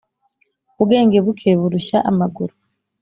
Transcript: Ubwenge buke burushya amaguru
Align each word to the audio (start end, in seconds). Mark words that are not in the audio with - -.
Ubwenge 0.81 1.17
buke 1.25 1.49
burushya 1.59 1.97
amaguru 2.09 2.53